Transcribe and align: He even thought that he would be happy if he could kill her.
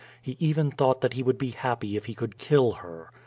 He 0.19 0.35
even 0.39 0.71
thought 0.71 1.01
that 1.01 1.13
he 1.13 1.21
would 1.21 1.37
be 1.37 1.51
happy 1.51 1.95
if 1.95 2.05
he 2.07 2.15
could 2.15 2.39
kill 2.39 2.71
her. 2.71 3.11